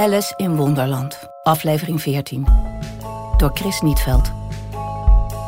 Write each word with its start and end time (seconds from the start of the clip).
Alice 0.00 0.34
in 0.36 0.56
Wonderland, 0.56 1.18
aflevering 1.42 2.02
14. 2.02 2.46
Door 3.36 3.50
Chris 3.54 3.80
Nietveld. 3.80 4.30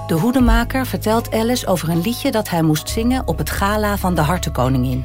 De 0.07 0.15
hoedemaker 0.15 0.87
vertelt 0.87 1.33
Alice 1.33 1.67
over 1.67 1.89
een 1.89 2.01
liedje 2.01 2.31
dat 2.31 2.49
hij 2.49 2.63
moest 2.63 2.89
zingen 2.89 3.27
op 3.27 3.39
het 3.39 3.51
gala 3.51 3.97
van 3.97 4.15
de 4.15 4.21
Hartenkoningin. 4.21 5.05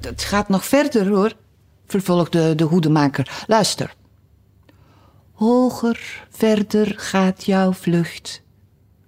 Het 0.00 0.22
gaat 0.22 0.48
nog 0.48 0.64
verder 0.64 1.08
hoor, 1.08 1.32
vervolgde 1.86 2.54
de 2.54 2.64
hoedemaker. 2.64 3.44
Luister. 3.46 3.94
Hoger, 5.32 6.26
verder 6.30 6.94
gaat 6.96 7.44
jouw 7.44 7.72
vlucht, 7.72 8.42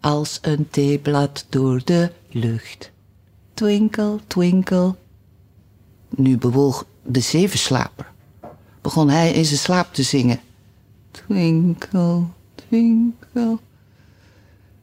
als 0.01 0.39
een 0.43 0.69
theeblad 0.71 1.47
door 1.49 1.81
de 1.85 2.13
lucht. 2.29 2.91
Twinkel, 3.55 4.21
twinkel. 4.27 4.97
Nu 6.09 6.39
bewoog 6.39 6.85
de 7.03 7.21
zevenslaper. 7.21 8.13
Begon 8.85 9.09
hij 9.09 9.33
in 9.33 9.45
zijn 9.45 9.59
slaap 9.59 9.95
te 9.95 10.03
zingen. 10.03 10.41
Twinkel, 11.11 12.31
twinkel, 12.55 13.61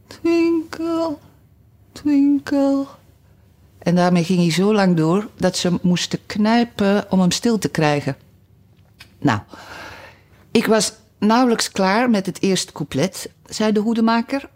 twinkel, 0.08 1.20
twinkel. 1.92 2.88
En 3.80 3.96
daarmee 3.96 4.24
ging 4.24 4.40
hij 4.40 4.52
zo 4.52 4.74
lang 4.74 4.96
door 4.96 5.30
dat 5.38 5.58
ze 5.58 5.80
moesten 5.82 6.26
knijpen 6.26 7.12
om 7.12 7.20
hem 7.20 7.32
stil 7.32 7.58
te 7.58 7.70
krijgen. 7.70 8.16
Nou, 9.20 9.40
ik 10.52 10.66
was 10.66 10.94
nauwelijks 11.20 11.72
klaar 11.72 12.10
met 12.10 12.26
het 12.26 12.42
eerste 12.42 12.72
couplet, 12.72 13.30
zei 13.46 13.72
de 13.72 13.80
hoedemaker. 13.80 14.50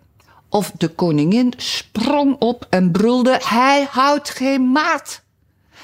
Of 0.50 0.72
de 0.78 0.88
koningin 0.88 1.54
sprong 1.58 2.36
op 2.40 2.68
en 2.70 2.92
brulde: 2.92 3.40
Hij 3.44 3.88
houdt 3.90 4.30
geen 4.30 4.72
maat. 4.72 5.22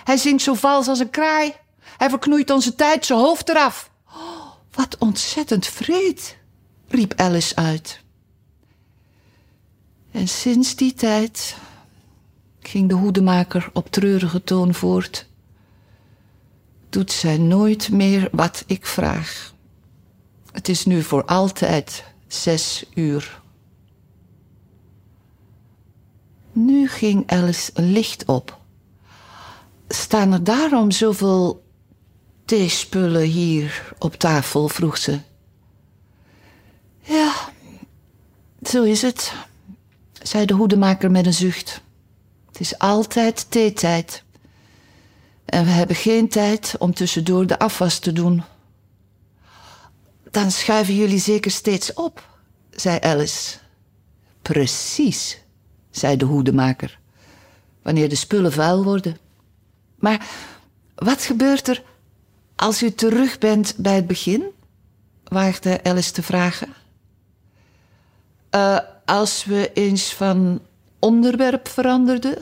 Hij 0.04 0.18
zingt 0.18 0.44
zo 0.44 0.54
vals 0.54 0.88
als 0.88 1.00
een 1.00 1.10
kraai. 1.10 1.54
Hij 2.02 2.10
verknoeit 2.10 2.50
onze 2.50 2.76
tijd 2.76 3.06
zijn 3.06 3.20
hoofd 3.20 3.50
eraf. 3.50 3.92
Oh, 4.08 4.52
wat 4.72 4.98
ontzettend 4.98 5.68
vreed, 5.68 6.38
riep 6.88 7.14
Alice 7.16 7.56
uit. 7.56 8.02
En 10.12 10.28
sinds 10.28 10.76
die 10.76 10.94
tijd, 10.94 11.56
ging 12.60 12.90
de 12.90 12.96
hoedemaker 12.96 13.70
op 13.74 13.92
treurige 13.92 14.44
toon 14.44 14.74
voort, 14.74 15.28
doet 16.90 17.12
zij 17.12 17.38
nooit 17.38 17.92
meer 17.92 18.30
wat 18.32 18.64
ik 18.68 18.86
vraag. 18.86 19.54
Het 20.52 20.70
is 20.70 20.86
nu 20.86 21.04
voor 21.04 21.26
altijd 21.26 22.04
zes 22.28 22.86
uur. 22.94 23.42
Nu 26.52 26.88
ging 26.88 27.32
Alice 27.32 27.72
licht 27.74 28.26
op. 28.26 28.60
Staan 29.88 30.32
er 30.32 30.44
daarom 30.44 30.92
zoveel 30.92 31.70
theespullen 32.52 33.22
hier 33.22 33.94
op 33.98 34.16
tafel? 34.16 34.68
vroeg 34.68 34.98
ze. 34.98 35.20
Ja, 37.02 37.34
zo 38.64 38.84
is 38.84 39.02
het, 39.02 39.34
zei 40.22 40.46
de 40.46 40.54
hoedemaker 40.54 41.12
met 41.12 41.26
een 41.26 41.34
zucht. 41.34 41.82
Het 42.48 42.60
is 42.60 42.78
altijd 42.80 43.52
theetijd. 43.52 44.24
En 45.46 45.66
we 45.66 45.70
hebben 45.70 45.96
geen 45.96 46.30
tijd 46.30 46.76
om 46.80 46.94
tussendoor 46.94 47.48
de 47.48 47.60
afwas 47.60 48.00
te 48.00 48.14
doen. 48.14 48.44
Dan 50.32 50.52
schuiven 50.52 50.96
jullie 50.96 51.20
zeker 51.20 51.52
steeds 51.52 51.94
op, 51.94 52.28
zei 52.70 53.00
Alice. 53.00 53.58
Precies, 54.42 55.42
zei 55.92 56.18
de 56.18 56.26
hoedemaker. 56.26 57.00
Wanneer 57.82 58.10
de 58.10 58.16
spullen 58.16 58.52
vuil 58.52 58.84
worden. 58.84 59.18
Maar 59.96 60.28
wat 60.96 61.22
gebeurt 61.22 61.68
er 61.68 61.90
als 62.62 62.84
u 62.84 62.92
terug 62.92 63.38
bent 63.38 63.74
bij 63.78 63.96
het 63.96 64.08
begin? 64.08 64.44
waagde 65.24 65.84
Alice 65.84 66.12
te 66.12 66.24
vragen. 66.24 66.74
Uh, 68.56 68.80
als 69.06 69.46
we 69.46 69.72
eens 69.74 70.14
van 70.14 70.62
onderwerp 71.00 71.68
veranderden? 71.68 72.38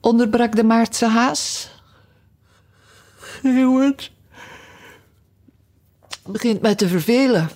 Onderbrak 0.00 0.56
de 0.56 0.64
Maartse 0.64 1.06
haas. 1.06 1.70
Geword. 3.42 4.12
Begint 6.26 6.60
mij 6.60 6.74
te 6.74 6.88
vervelen. 6.88 7.50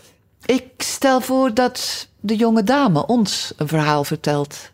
Ik 0.45 0.73
stel 0.77 1.21
voor 1.21 1.55
dat 1.55 2.09
de 2.21 2.37
jonge 2.37 2.63
dame 2.63 3.07
ons 3.07 3.53
een 3.57 3.69
verhaal 3.69 4.05
vertelt. 4.05 4.71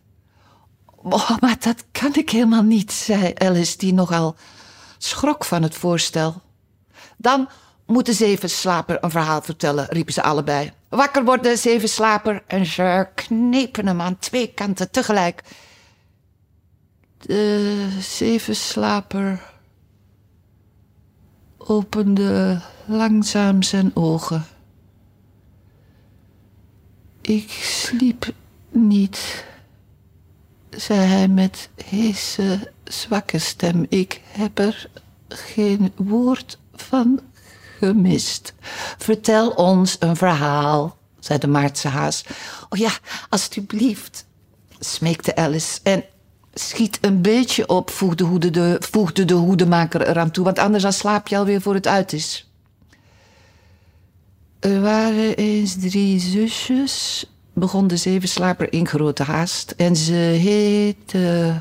Oh, 0.95 1.31
maar 1.41 1.57
dat 1.61 1.85
kan 1.93 2.15
ik 2.15 2.31
helemaal 2.31 2.63
niet, 2.63 2.93
zei 2.93 3.33
Alice, 3.35 3.79
die 3.79 3.95
nogal 3.95 4.37
schrok 4.99 5.45
van 5.45 5.63
het 5.63 5.75
voorstel. 5.75 6.43
Dan 7.21 7.49
moet 7.87 8.07
de 8.07 8.13
zevenslaper 8.13 9.05
een 9.05 9.11
verhaal 9.11 9.43
vertellen, 9.43 9.87
riepen 9.89 10.13
ze 10.13 10.23
allebei. 10.23 10.73
Wakker 10.89 11.25
worden, 11.25 11.59
zevenslaper. 11.59 12.43
En 12.47 12.67
ze 12.67 13.09
knepen 13.15 13.87
hem 13.87 14.01
aan 14.01 14.19
twee 14.19 14.53
kanten 14.53 14.91
tegelijk. 14.91 15.43
De 17.19 17.89
zevenslaper 18.01 19.43
opende 21.59 22.61
langzaam 22.85 23.63
zijn 23.63 23.91
ogen. 23.97 24.45
Ik 27.21 27.51
sliep 27.51 28.33
niet, 28.71 29.45
zei 30.71 31.01
hij 31.01 31.29
met 31.29 31.71
heese, 31.85 32.73
zwakke 32.85 33.39
stem. 33.39 33.87
Ik 33.89 34.21
heb 34.25 34.59
er 34.59 34.91
geen 35.29 35.93
woord 35.97 36.59
van 36.83 37.21
gemist. 37.79 38.55
Vertel 38.99 39.51
ons 39.51 39.97
een 39.99 40.17
verhaal, 40.17 40.97
zei 41.19 41.39
de 41.39 41.47
Maartse 41.47 41.89
haas. 41.89 42.25
Oh 42.69 42.79
ja, 42.79 42.91
alstublieft, 43.29 44.27
smeekte 44.79 45.37
Alice. 45.37 45.81
En 45.83 46.05
schiet 46.55 46.99
een 47.01 47.23
beetje 47.23 47.69
op, 47.69 47.91
voegde, 47.91 48.51
de, 48.51 48.77
voegde 48.91 49.25
de 49.25 49.35
hoedemaker 49.35 50.09
eraan 50.09 50.31
toe, 50.31 50.45
want 50.45 50.59
anders 50.59 50.83
dan 50.83 50.93
slaap 50.93 51.29
je 51.29 51.37
alweer 51.37 51.61
voor 51.61 51.75
het 51.75 51.87
uit 51.87 52.13
is. 52.13 52.51
Er 54.61 54.81
waren 54.81 55.37
eens 55.37 55.77
drie 55.81 56.21
zusjes, 56.21 57.27
begon 57.53 57.87
de 57.87 57.97
zevenslaper 57.97 58.73
in 58.73 58.87
grote 58.87 59.23
haast, 59.23 59.71
en 59.71 59.97
ze 59.97 60.13
heette 60.13 61.61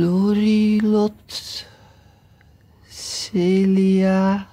Lorilot, 0.00 1.66
Celia 3.30 4.48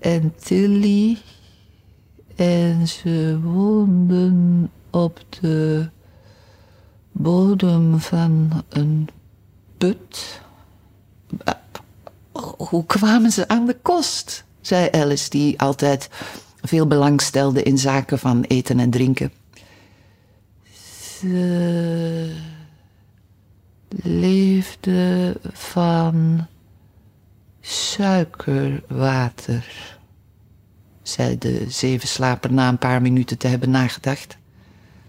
en 0.00 0.34
Tilly. 0.36 1.18
En 2.36 2.88
ze 2.88 3.38
woonden 3.42 4.70
op 4.90 5.20
de 5.40 5.88
bodem 7.12 7.98
van 7.98 8.62
een 8.68 9.08
put. 9.78 10.40
Hoe 12.56 12.86
kwamen 12.86 13.30
ze 13.30 13.48
aan 13.48 13.66
de 13.66 13.76
kost? 13.82 14.44
zei 14.60 14.88
Alice, 14.90 15.30
die 15.30 15.60
altijd 15.60 16.08
veel 16.62 16.86
belang 16.86 17.20
stelde 17.20 17.62
in 17.62 17.78
zaken 17.78 18.18
van 18.18 18.42
eten 18.42 18.78
en 18.78 18.90
drinken. 18.90 19.32
Ze 21.18 22.36
leefde 24.02 25.36
van 25.52 26.46
suikerwater, 27.66 29.96
zei 31.02 31.38
de 31.38 31.64
zevenslaper 31.68 32.52
na 32.52 32.68
een 32.68 32.78
paar 32.78 33.02
minuten 33.02 33.38
te 33.38 33.46
hebben 33.46 33.70
nagedacht. 33.70 34.36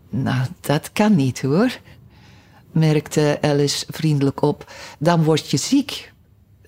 Nou, 0.09 0.47
dat 0.59 0.91
kan 0.91 1.15
niet 1.15 1.41
hoor, 1.41 1.79
merkte 2.71 3.37
Alice 3.41 3.85
vriendelijk 3.89 4.41
op. 4.41 4.71
Dan 4.99 5.23
word 5.23 5.49
je 5.49 5.57
ziek. 5.57 6.13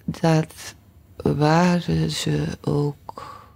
Dat 0.05 0.75
waren 1.15 2.11
ze 2.11 2.57
ook, 2.61 3.47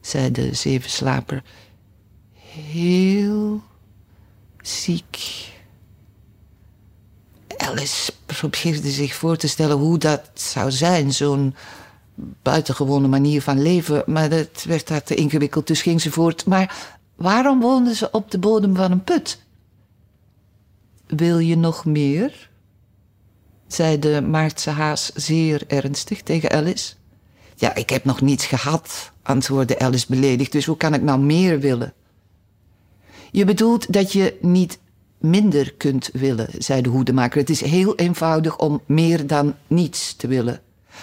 zei 0.00 0.30
de 0.30 0.54
zevenslaper. 0.54 1.42
Heel 2.32 3.62
ziek. 4.60 5.50
Alice 7.62 8.12
probeerde 8.26 8.90
zich 8.90 9.14
voor 9.14 9.36
te 9.36 9.48
stellen 9.48 9.76
hoe 9.76 9.98
dat 9.98 10.30
zou 10.34 10.70
zijn, 10.70 11.12
zo'n 11.12 11.54
buitengewone 12.42 13.08
manier 13.08 13.42
van 13.42 13.62
leven. 13.62 14.02
Maar 14.06 14.28
dat 14.28 14.64
werd 14.64 14.88
haar 14.88 15.02
te 15.02 15.14
ingewikkeld, 15.14 15.66
dus 15.66 15.82
ging 15.82 16.00
ze 16.00 16.10
voort. 16.10 16.46
Maar 16.46 16.94
waarom 17.14 17.60
woonden 17.60 17.94
ze 17.94 18.10
op 18.10 18.30
de 18.30 18.38
bodem 18.38 18.76
van 18.76 18.90
een 18.90 19.04
put? 19.04 19.42
Wil 21.06 21.38
je 21.38 21.56
nog 21.56 21.84
meer? 21.84 22.50
zei 23.66 23.98
de 23.98 24.20
Maartse 24.20 24.70
haas 24.70 25.12
zeer 25.14 25.62
ernstig 25.66 26.22
tegen 26.22 26.50
Alice. 26.50 26.94
Ja, 27.56 27.74
ik 27.74 27.90
heb 27.90 28.04
nog 28.04 28.20
niets 28.20 28.46
gehad, 28.46 29.12
antwoordde 29.22 29.78
Alice 29.78 30.06
beledigd, 30.08 30.52
dus 30.52 30.66
hoe 30.66 30.76
kan 30.76 30.94
ik 30.94 31.02
nou 31.02 31.20
meer 31.20 31.60
willen? 31.60 31.92
Je 33.30 33.44
bedoelt 33.44 33.92
dat 33.92 34.12
je 34.12 34.38
niet 34.40 34.78
minder 35.22 35.72
kunt 35.72 36.10
willen, 36.12 36.48
zei 36.58 36.82
de 36.82 36.88
hoedemaker. 36.88 37.40
Het 37.40 37.50
is 37.50 37.60
heel 37.60 37.96
eenvoudig 37.96 38.58
om 38.58 38.80
meer 38.86 39.26
dan 39.26 39.54
niets 39.66 40.16
te 40.16 40.26
willen. 40.26 40.60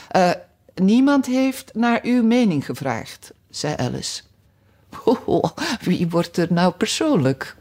Eh, 0.10 0.32
niemand 0.76 1.26
heeft 1.26 1.72
naar 1.74 2.00
uw 2.04 2.24
mening 2.24 2.66
gevraagd, 2.66 3.32
zei 3.50 3.76
Alice. 3.78 4.22
Oh, 5.06 5.44
wie 5.82 6.10
wordt 6.10 6.38
er 6.38 6.48
nou 6.50 6.74
persoonlijk? 6.74 7.58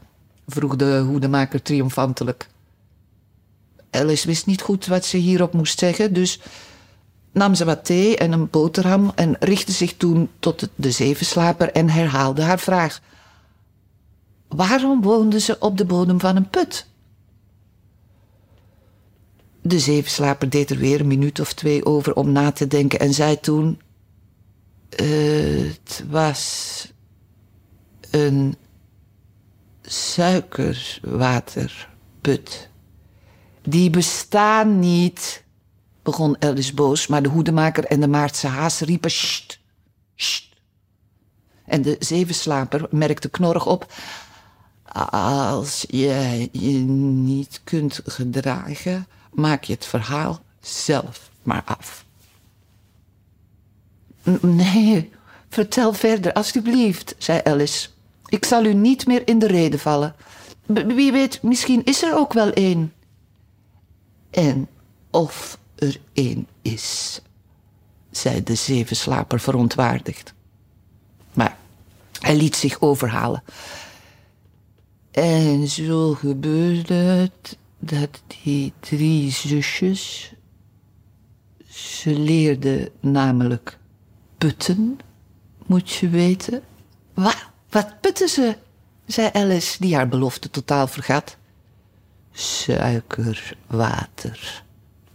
vroeg 0.47 0.75
de 0.75 1.03
hoedemaker 1.07 1.61
triomfantelijk. 1.61 2.47
Alice 3.89 4.27
wist 4.27 4.45
niet 4.45 4.61
goed 4.61 4.85
wat 4.85 5.05
ze 5.05 5.17
hierop 5.17 5.53
moest 5.53 5.79
zeggen, 5.79 6.13
dus 6.13 6.39
nam 7.31 7.55
ze 7.55 7.65
wat 7.65 7.85
thee 7.85 8.17
en 8.17 8.31
een 8.31 8.49
boterham 8.49 9.11
en 9.15 9.35
richtte 9.39 9.71
zich 9.71 9.97
toen 9.97 10.29
tot 10.39 10.67
de 10.75 10.91
zevenslaper 10.91 11.71
en 11.71 11.89
herhaalde 11.89 12.41
haar 12.41 12.59
vraag. 12.59 13.01
Waarom 14.49 15.01
woonde 15.01 15.39
ze 15.39 15.59
op 15.59 15.77
de 15.77 15.85
bodem 15.85 16.19
van 16.19 16.35
een 16.35 16.49
put? 16.49 16.87
De 19.61 19.79
zevenslaper 19.79 20.49
deed 20.49 20.69
er 20.69 20.77
weer 20.77 20.99
een 20.99 21.07
minuut 21.07 21.39
of 21.39 21.53
twee 21.53 21.85
over 21.85 22.15
om 22.15 22.31
na 22.31 22.51
te 22.51 22.67
denken 22.67 22.99
en 22.99 23.13
zei 23.13 23.39
toen: 23.39 23.81
Het 24.89 26.03
was 26.09 26.91
een 28.11 28.55
suikerwaterput. 29.81 32.69
Die 33.61 33.89
bestaan 33.89 34.79
niet, 34.79 35.43
begon 36.03 36.41
Alice 36.41 36.73
boos, 36.73 37.07
maar 37.07 37.23
de 37.23 37.29
hoedemaker 37.29 37.85
en 37.85 37.99
de 37.99 38.07
Maartse 38.07 38.47
haas 38.47 38.79
riepen: 38.79 39.11
Sst, 39.11 39.59
sst. 40.15 40.47
En 41.65 41.81
de 41.81 41.95
zevenslaper 41.99 42.87
merkte 42.91 43.29
knorrig 43.29 43.65
op: 43.65 43.93
Als 45.11 45.85
jij 45.87 46.49
je 46.51 46.77
niet 46.77 47.61
kunt 47.63 48.01
gedragen, 48.05 49.07
maak 49.31 49.63
je 49.63 49.73
het 49.73 49.85
verhaal 49.85 50.41
zelf 50.61 51.29
maar 51.43 51.63
af. 51.65 52.05
Nee, 54.41 55.11
vertel 55.49 55.93
verder, 55.93 56.33
alstublieft, 56.33 57.15
zei 57.17 57.41
Alice. 57.43 57.89
Ik 58.25 58.45
zal 58.45 58.65
u 58.65 58.73
niet 58.73 59.07
meer 59.07 59.27
in 59.27 59.39
de 59.39 59.47
rede 59.47 59.79
vallen. 59.79 60.15
Wie 60.65 61.11
weet, 61.11 61.41
misschien 61.41 61.83
is 61.83 62.03
er 62.03 62.15
ook 62.15 62.33
wel 62.33 62.51
één. 62.51 62.93
En 64.29 64.67
of 65.09 65.57
er 65.75 65.99
één 66.13 66.47
is, 66.61 67.21
zei 68.11 68.43
de 68.43 68.55
zevenslaper 68.55 69.39
verontwaardigd. 69.39 70.33
Maar 71.33 71.57
hij 72.19 72.35
liet 72.35 72.55
zich 72.55 72.81
overhalen. 72.81 73.43
En 75.19 75.67
zo 75.67 76.13
gebeurde 76.13 76.93
het 76.93 77.57
dat 77.79 78.21
die 78.43 78.73
drie 78.79 79.31
zusjes. 79.31 80.33
Ze 81.69 82.19
leerden 82.19 82.89
namelijk 82.99 83.77
putten, 84.37 84.99
moet 85.65 85.89
je 85.89 86.09
weten. 86.09 86.61
Wat, 87.13 87.49
wat 87.69 88.01
putten 88.01 88.29
ze? 88.29 88.57
zei 89.05 89.29
Alice, 89.33 89.77
die 89.79 89.95
haar 89.95 90.07
belofte 90.07 90.49
totaal 90.49 90.87
vergat. 90.87 91.37
Suikerwater, 92.31 94.63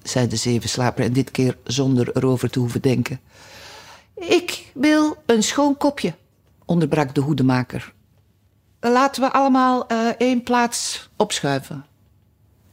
zei 0.03 0.29
de 0.29 0.37
zevenslaper 0.37 1.05
en 1.05 1.13
dit 1.13 1.31
keer 1.31 1.57
zonder 1.65 2.17
erover 2.17 2.51
te 2.51 2.59
hoeven 2.59 2.83
denken. 2.83 3.21
Ik 4.15 4.71
wil 4.75 5.17
een 5.27 5.43
schoon 5.43 5.77
kopje, 5.77 6.15
onderbrak 6.65 7.15
de 7.15 7.21
hoedemaker. 7.21 7.95
Laten 8.91 9.23
we 9.23 9.33
allemaal 9.33 9.93
uh, 9.93 10.09
één 10.19 10.43
plaats 10.43 11.09
opschuiven. 11.17 11.85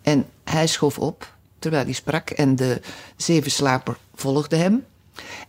En 0.02 0.26
hij 0.44 0.68
schoof 0.68 1.00
op 1.00 1.34
terwijl 1.60 1.84
hij 1.84 1.94
sprak 1.94 2.30
en 2.30 2.56
de 2.56 2.82
zevenslaper 3.16 3.98
volgde 4.16 4.56
hem. 4.56 4.86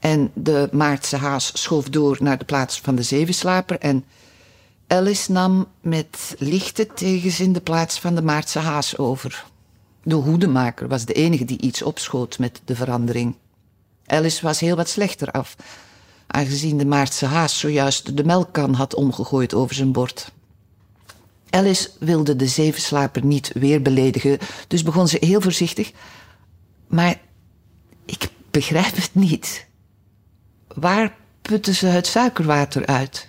En 0.00 0.30
de 0.34 0.68
Maartse 0.72 1.16
haas 1.16 1.50
schoof 1.54 1.88
door 1.88 2.16
naar 2.20 2.38
de 2.38 2.44
plaats 2.44 2.80
van 2.80 2.94
de 2.94 3.02
zevenslaper 3.02 3.78
en 3.78 4.04
Alice 4.86 5.32
nam 5.32 5.66
met 5.80 6.34
lichte 6.38 6.86
tegenzin 6.86 7.52
de 7.52 7.60
plaats 7.60 8.00
van 8.00 8.14
de 8.14 8.22
Maartse 8.22 8.58
haas 8.58 8.98
over. 8.98 9.44
De 10.02 10.14
hoedemaker 10.14 10.88
was 10.88 11.04
de 11.04 11.12
enige 11.12 11.44
die 11.44 11.60
iets 11.60 11.82
opschoot 11.82 12.38
met 12.38 12.60
de 12.64 12.76
verandering. 12.76 13.36
Alice 14.06 14.42
was 14.42 14.60
heel 14.60 14.76
wat 14.76 14.88
slechter 14.88 15.30
af, 15.30 15.56
aangezien 16.26 16.78
de 16.78 16.86
Maartse 16.86 17.26
haas 17.26 17.58
zojuist 17.58 18.16
de 18.16 18.24
melkkan 18.24 18.74
had 18.74 18.94
omgegooid 18.94 19.54
over 19.54 19.74
zijn 19.74 19.92
bord. 19.92 20.32
Alice 21.52 21.90
wilde 21.98 22.36
de 22.36 22.46
zevenslaper 22.46 23.24
niet 23.24 23.50
weer 23.54 23.82
beledigen, 23.82 24.38
dus 24.68 24.82
begon 24.82 25.08
ze 25.08 25.16
heel 25.20 25.40
voorzichtig. 25.40 25.92
Maar 26.86 27.20
ik 28.04 28.28
begrijp 28.50 28.94
het 28.96 29.10
niet. 29.12 29.66
Waar 30.66 31.16
putten 31.42 31.74
ze 31.74 31.86
het 31.86 32.06
suikerwater 32.06 32.86
uit? 32.86 33.28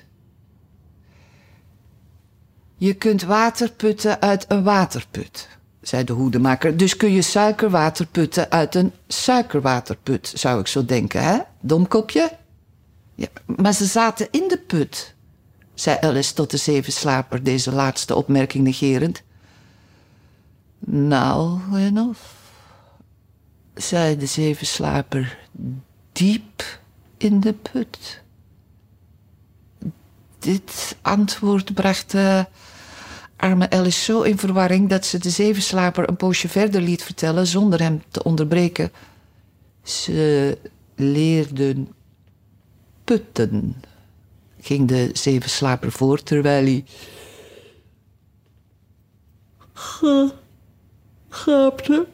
Je 2.78 2.94
kunt 2.94 3.24
water 3.24 3.72
putten 3.72 4.22
uit 4.22 4.46
een 4.48 4.64
waterput, 4.64 5.50
zei 5.82 6.04
de 6.04 6.14
hoedemaker. 6.14 6.78
Dus 6.78 6.98
kun 6.98 7.12
je 7.12 7.22
suikerwater 7.22 8.06
putten 8.06 8.52
uit 8.52 8.76
een 8.76 8.92
suikerwaterput, 9.08 10.32
zou 10.36 10.60
ik 10.60 10.68
zo 10.68 10.86
denken, 10.86 11.24
hè? 11.24 11.38
Domkopje? 11.62 12.32
Ja, 13.16 13.28
maar 13.46 13.74
ze 13.74 13.86
zaten 13.86 14.28
in 14.32 14.48
de 14.48 14.58
put, 14.58 15.13
zei 15.74 15.98
Alice 16.02 16.34
tot 16.34 16.52
de 16.52 16.58
zevenslaper, 16.58 17.44
deze 17.44 17.72
laatste 17.72 18.16
opmerking 18.16 18.64
negerend. 18.64 19.22
Nou, 20.86 21.60
en 21.74 22.00
of, 22.00 22.34
zei 23.74 24.18
de 24.18 24.26
zevenslaper, 24.26 25.38
diep 26.12 26.80
in 27.18 27.40
de 27.40 27.54
put. 27.54 28.22
Dit 30.40 30.96
antwoord 31.02 31.74
bracht 31.74 32.16
arme 33.36 33.70
Alice 33.70 34.04
zo 34.04 34.22
in 34.22 34.38
verwarring 34.38 34.90
dat 34.90 35.06
ze 35.06 35.18
de 35.18 35.30
zevenslaper 35.30 36.10
een 36.10 36.16
poosje 36.16 36.50
verder 36.50 36.82
liet 36.82 37.04
vertellen 37.04 37.48
zonder 37.48 37.82
hem 37.82 38.04
te 38.12 38.24
onderbreken. 38.24 38.92
Ze 39.84 40.58
leerden 40.96 41.94
putten, 43.04 43.76
ging 44.64 44.88
de 44.88 45.10
zevenslaper 45.14 45.92
voort 45.92 46.26
terwijl 46.26 46.66
hij. 46.66 46.86
gaapte. 51.30 52.08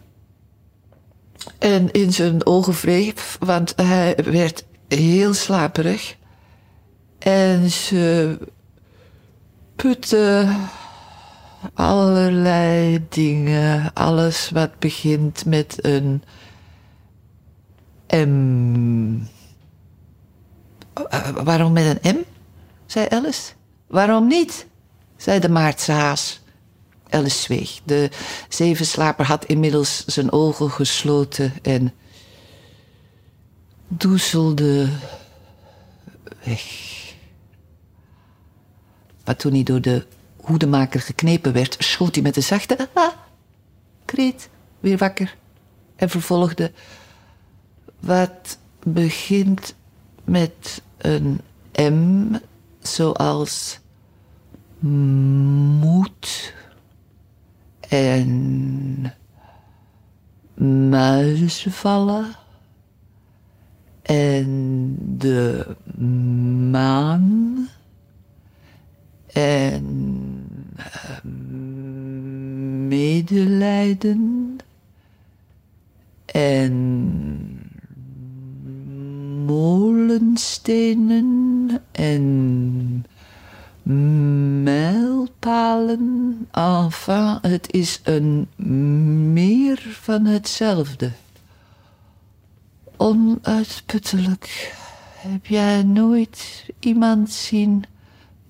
En 1.60 1.92
in 1.92 2.13
zijn 2.13 2.46
ogen 2.46 2.74
wreef, 2.74 3.38
want 3.40 3.74
hij 3.75 4.16
werd 4.23 4.66
heel 4.88 5.33
slaperig. 5.33 6.16
En 7.19 7.69
ze 7.69 8.38
putten 9.76 10.57
allerlei 11.73 13.06
dingen. 13.09 13.94
Alles 13.94 14.50
wat 14.50 14.80
begint 14.80 15.45
met 15.45 15.78
een 15.81 16.23
M. 18.07 19.16
Uh, 21.12 21.30
waarom 21.44 21.73
met 21.73 21.97
een 22.02 22.16
M? 22.16 22.39
Zei 22.92 23.08
Alice. 23.10 23.52
Waarom 23.88 24.28
niet? 24.28 24.68
zei 25.18 25.40
de 25.40 25.50
Maartse 25.50 25.92
haas. 25.92 26.42
Alice 27.10 27.38
zweeg. 27.38 27.80
De 27.84 28.10
zevenslaper 28.50 29.26
had 29.26 29.46
inmiddels 29.46 30.06
zijn 30.06 30.31
ogen 30.31 30.72
gesloten 30.72 31.54
en 31.62 31.94
doezelde 33.88 34.90
weg. 36.44 36.88
Maar 39.26 39.36
toen 39.36 39.54
hij 39.54 39.64
door 39.64 39.81
de 39.81 40.06
hoedemaker 40.36 41.02
geknepen 41.02 41.54
werd, 41.54 41.76
schoot 41.80 42.14
hij 42.14 42.24
met 42.24 42.36
een 42.36 42.44
zachte 42.44 42.90
ah, 42.94 43.14
kreet 44.06 44.50
weer 44.80 44.98
wakker 44.98 45.36
en 45.96 46.10
vervolgde: 46.10 46.72
Wat 48.00 48.58
begint 48.84 49.76
met 50.24 50.81
een 50.98 51.42
M, 51.76 52.36
zoals 52.80 53.80
moed 55.80 56.54
en 57.90 59.14
muizenvallen 60.90 62.36
en 64.02 64.95
de 65.18 65.76
maan 66.71 67.68
en 69.28 69.86
uh, 70.78 71.24
medelijden 72.88 74.57
en 76.26 76.74
molenstenen 80.09 81.81
en 81.92 83.06
mijlpalen. 84.63 86.47
Enfin, 86.51 87.37
het 87.42 87.73
is 87.73 87.99
een 88.04 88.47
meer 89.33 89.87
van 90.01 90.25
hetzelfde. 90.25 91.11
onuitputtelijk. 92.97 94.78
Heb 95.16 95.45
jij 95.45 95.83
nooit 95.83 96.66
iemand 96.80 97.31
zien 97.31 97.83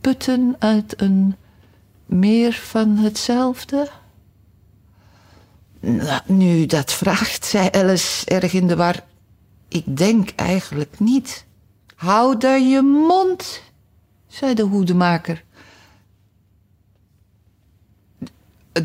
putten 0.01 0.55
uit 0.59 1.01
een 1.01 1.35
meer 2.05 2.53
van 2.53 2.97
hetzelfde? 2.97 3.89
Nou, 5.79 6.21
nu 6.25 6.65
dat 6.65 6.93
vraagt, 6.93 7.45
zei 7.45 7.69
Alice 7.71 8.25
erg 8.25 8.53
in 8.53 8.67
de 8.67 8.75
war. 8.75 9.03
Ik 9.67 9.97
denk 9.97 10.29
eigenlijk 10.29 10.99
niet. 10.99 11.45
Hou 11.99 12.37
daar 12.37 12.59
je 12.59 12.81
mond, 12.81 13.61
zei 14.27 14.53
de 14.53 14.61
hoedemaker. 14.61 15.43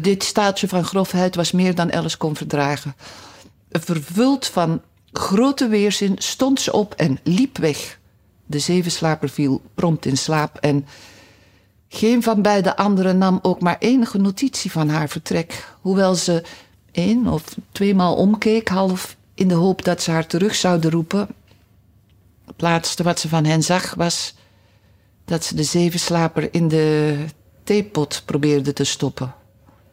Dit 0.01 0.23
staatje 0.23 0.69
van 0.69 0.85
grofheid 0.85 1.35
was 1.35 1.53
meer 1.53 1.75
dan 1.75 1.93
Alice 1.93 2.17
kon 2.17 2.37
verdragen. 2.37 2.95
Vervuld 3.71 4.47
van 4.47 4.83
grote 5.13 5.69
weerzin 5.69 6.15
stond 6.19 6.61
ze 6.61 6.73
op 6.73 6.95
en 6.95 7.19
liep 7.23 7.59
weg. 7.59 7.99
De 8.47 8.59
zevenslaper 8.59 9.29
viel 9.29 9.63
prompt 9.75 10.07
in 10.07 10.17
slaap 10.17 10.57
en 10.57 10.87
geen 11.89 12.23
van 12.23 12.43
beide 12.43 12.77
anderen 12.77 13.19
nam 13.19 13.39
ook 13.43 13.61
maar 13.61 13.77
enige 13.79 14.19
notitie 14.19 14.71
van 14.71 14.89
haar 14.89 15.09
vertrek, 15.09 15.69
hoewel 15.81 16.15
ze 16.15 16.45
één 16.93 17.27
of 17.27 17.45
tweemaal 17.73 18.17
omkeek, 18.17 18.69
half 18.69 19.17
in 19.35 19.49
de 19.49 19.55
hoop 19.55 19.85
dat 19.85 20.03
ze 20.03 20.11
haar 20.11 20.27
terug 20.27 20.55
zouden 20.55 20.91
roepen. 20.91 21.29
Het 22.55 22.63
laatste 22.63 23.03
wat 23.03 23.21
ze 23.21 23.29
van 23.29 23.45
hen 23.45 23.63
zag 23.63 23.95
was 23.95 24.35
dat 25.25 25.45
ze 25.45 25.55
de 25.55 25.63
zevenslaper 25.63 26.55
in 26.55 26.69
de 26.69 27.17
theepot 27.65 28.23
probeerde 28.25 28.73
te 28.73 28.85
stoppen. 28.85 29.35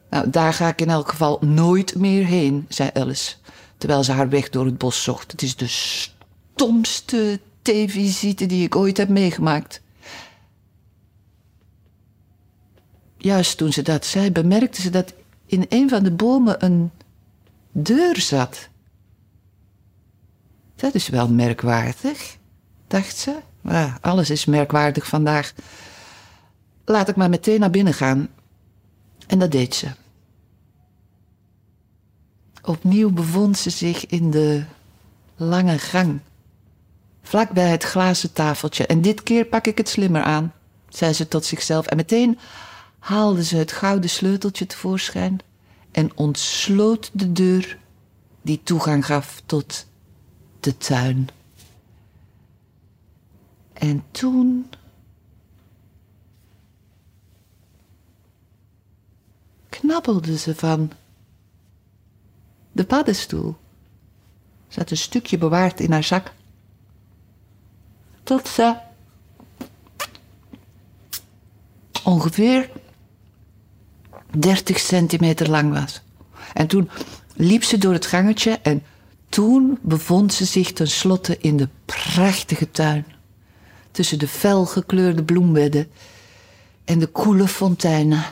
Nou, 0.09 0.29
daar 0.29 0.53
ga 0.53 0.67
ik 0.67 0.81
in 0.81 0.89
elk 0.89 1.09
geval 1.09 1.37
nooit 1.41 1.95
meer 1.95 2.25
heen, 2.25 2.65
zei 2.69 2.89
Alice, 2.93 3.35
terwijl 3.77 4.03
ze 4.03 4.11
haar 4.11 4.29
weg 4.29 4.49
door 4.49 4.65
het 4.65 4.77
bos 4.77 5.03
zocht. 5.03 5.31
Het 5.31 5.41
is 5.41 5.55
de 5.55 5.67
stomste 5.67 7.39
theevisite 7.61 8.45
die 8.45 8.65
ik 8.65 8.75
ooit 8.75 8.97
heb 8.97 9.09
meegemaakt. 9.09 9.81
Juist 13.17 13.57
toen 13.57 13.73
ze 13.73 13.81
dat 13.81 14.05
zei, 14.05 14.31
bemerkte 14.31 14.81
ze 14.81 14.89
dat 14.89 15.13
in 15.45 15.65
een 15.69 15.89
van 15.89 16.03
de 16.03 16.11
bomen 16.11 16.65
een 16.65 16.91
deur 17.71 18.19
zat. 18.19 18.69
Dat 20.75 20.95
is 20.95 21.07
wel 21.07 21.29
merkwaardig, 21.29 22.37
dacht 22.91 23.17
ze. 23.17 23.39
Alles 24.01 24.29
is 24.29 24.45
merkwaardig 24.45 25.07
vandaag. 25.07 25.53
Laat 26.85 27.09
ik 27.09 27.15
maar 27.15 27.29
meteen 27.29 27.59
naar 27.59 27.69
binnen 27.69 27.93
gaan. 27.93 28.27
En 29.27 29.39
dat 29.39 29.51
deed 29.51 29.75
ze. 29.75 29.87
Opnieuw 32.63 33.11
bevond 33.11 33.57
ze 33.57 33.69
zich 33.69 34.05
in 34.05 34.31
de 34.31 34.63
lange 35.35 35.79
gang, 35.79 36.19
vlak 37.21 37.49
bij 37.51 37.69
het 37.69 37.83
glazen 37.83 38.33
tafeltje. 38.33 38.85
En 38.85 39.01
dit 39.01 39.23
keer 39.23 39.45
pak 39.45 39.67
ik 39.67 39.77
het 39.77 39.89
slimmer 39.89 40.21
aan, 40.21 40.53
zei 40.89 41.13
ze 41.13 41.27
tot 41.27 41.45
zichzelf. 41.45 41.85
En 41.85 41.97
meteen 41.97 42.39
haalde 42.99 43.43
ze 43.43 43.57
het 43.57 43.71
gouden 43.71 44.09
sleuteltje 44.09 44.65
tevoorschijn 44.65 45.39
en 45.91 46.11
ontsloot 46.15 47.09
de 47.13 47.31
deur 47.31 47.77
die 48.41 48.61
toegang 48.63 49.05
gaf 49.05 49.41
tot 49.45 49.85
de 50.59 50.77
tuin. 50.77 51.29
En 53.81 54.03
toen. 54.11 54.69
knabbelde 59.69 60.37
ze 60.37 60.55
van 60.55 60.91
de 62.71 62.85
paddenstoel. 62.85 63.55
Had 64.75 64.91
een 64.91 64.97
stukje 64.97 65.37
bewaard 65.37 65.79
in 65.79 65.91
haar 65.91 66.03
zak. 66.03 66.33
Tot 68.23 68.47
ze 68.47 68.75
ongeveer 72.03 72.69
30 74.37 74.79
centimeter 74.79 75.49
lang 75.49 75.73
was. 75.73 76.01
En 76.53 76.67
toen 76.67 76.89
liep 77.35 77.63
ze 77.63 77.77
door 77.77 77.93
het 77.93 78.05
gangetje 78.05 78.59
en 78.61 78.83
toen 79.29 79.79
bevond 79.81 80.33
ze 80.33 80.45
zich 80.45 80.73
tenslotte 80.73 81.37
in 81.37 81.57
de 81.57 81.69
prachtige 81.85 82.71
tuin. 82.71 83.05
Tussen 83.91 84.19
de 84.19 84.27
felgekleurde 84.27 85.23
bloembedden 85.23 85.91
en 86.85 86.99
de 86.99 87.07
koele 87.07 87.47
fonteinen. 87.47 88.23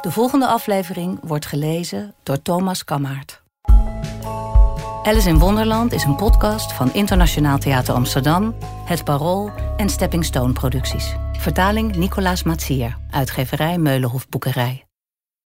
De 0.00 0.10
volgende 0.10 0.46
aflevering 0.46 1.18
wordt 1.22 1.46
gelezen 1.46 2.14
door 2.22 2.42
Thomas 2.42 2.84
Kammaert. 2.84 3.42
Alice 5.02 5.28
in 5.28 5.38
Wonderland 5.38 5.92
is 5.92 6.04
een 6.04 6.16
podcast 6.16 6.72
van 6.72 6.94
Internationaal 6.94 7.58
Theater 7.58 7.94
Amsterdam, 7.94 8.54
Het 8.84 9.04
Parool 9.04 9.50
en 9.76 9.88
Stepping 9.88 10.24
Stone 10.24 10.52
Producties. 10.52 11.14
Vertaling 11.32 11.96
Nicolaas 11.96 12.42
Matsier, 12.42 12.96
uitgeverij 13.10 13.78
Meulenhof 13.78 14.28
Boekerij. 14.28 14.89